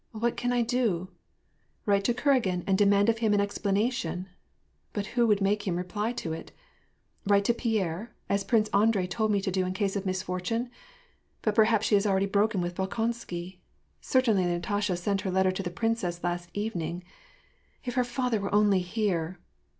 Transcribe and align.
What 0.13 0.35
can 0.35 0.51
I 0.51 0.63
do? 0.63 1.09
Write 1.85 2.03
to 2.05 2.13
Kuragin 2.15 2.63
and 2.65 2.75
demand 2.75 3.07
of 3.07 3.19
him 3.19 3.35
an 3.35 3.39
explanation? 3.39 4.29
But 4.93 5.05
who 5.13 5.27
would 5.27 5.41
make 5.43 5.67
him 5.67 5.75
reply 5.75 6.11
to 6.13 6.33
it? 6.33 6.51
Write 7.27 7.45
to 7.45 7.53
Pierre, 7.53 8.11
as 8.27 8.43
Prince 8.43 8.67
Andrei 8.69 9.05
told 9.05 9.29
me 9.29 9.39
to 9.41 9.51
do 9.51 9.63
in 9.63 9.73
case 9.75 9.95
of 9.95 10.07
misfortune— 10.07 10.71
But 11.43 11.53
perhaps 11.53 11.85
she 11.85 11.93
has 11.93 12.07
already 12.07 12.25
broken 12.25 12.61
with 12.61 12.73
Bolkonsky! 12.73 13.59
Certainly 14.01 14.45
Natasha 14.45 14.97
sent 14.97 15.21
her 15.21 15.29
letter 15.29 15.51
to 15.51 15.61
the 15.61 15.69
princess 15.69 16.23
last 16.23 16.49
evening— 16.55 17.03
If 17.85 17.93
her 17.93 18.03
father 18.03 18.39
were 18.39 18.55
only 18.55 18.79
here 18.79 19.37